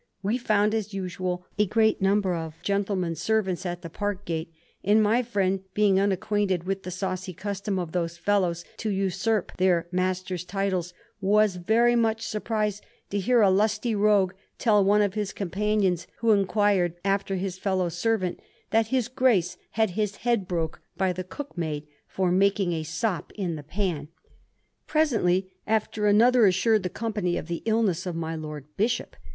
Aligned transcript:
We 0.23 0.39
found, 0.39 0.73
as 0.73 0.95
usual, 0.95 1.45
a 1.59 1.67
great 1.67 2.01
number 2.01 2.33
of 2.33 2.55
gentlemen's 2.63 3.21
servants 3.21 3.67
at 3.67 3.83
the 3.83 3.89
park 3.91 4.25
gate, 4.25 4.51
and 4.83 5.03
my 5.03 5.21
fiiend, 5.21 5.61
beings 5.75 5.99
unacquainted 5.99 6.63
with 6.63 6.81
the 6.81 6.89
saucy 6.89 7.33
custom 7.35 7.77
of 7.77 7.91
those 7.91 8.17
fellows 8.17 8.65
to 8.77 8.89
usurp 8.89 9.55
their 9.57 9.87
masters' 9.91 10.43
titles, 10.43 10.95
was 11.21 11.57
very 11.57 11.95
much 11.95 12.23
sur 12.23 12.39
prised 12.39 12.83
to 13.11 13.19
hear 13.19 13.41
a 13.41 13.51
lusty 13.51 13.93
rogue 13.93 14.33
tell 14.57 14.83
one 14.83 15.03
of 15.03 15.13
his 15.13 15.31
com 15.33 15.51
panions 15.51 16.07
who 16.17 16.31
inquired 16.31 16.95
aftier 17.03 17.37
his 17.37 17.59
fellow 17.59 17.87
servant 17.87 18.39
that 18.71 18.87
his 18.87 19.07
Grace 19.07 19.55
had 19.77 19.91
his 19.91 20.15
head 20.25 20.47
broke 20.47 20.81
by 20.97 21.13
the 21.13 21.23
cook 21.23 21.55
maid 21.55 21.85
for 22.07 22.31
makings 22.31 22.73
a 22.73 22.81
sop 22.81 23.31
in 23.33 23.55
the 23.55 23.61
pan.' 23.61 24.07
Presently 24.87 25.53
aft; 25.67 25.95
er 25.99 26.07
another 26.07 26.47
assured 26.47 26.81
the 26.81 26.89
company 26.89 27.37
of 27.37 27.45
the 27.45 27.61
illness 27.65 28.07
of 28.07 28.15
my 28.15 28.35
lord 28.35 28.65
bishop. 28.75 29.15